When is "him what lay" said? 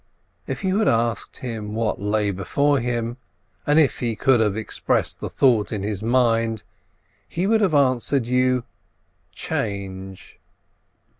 1.37-2.31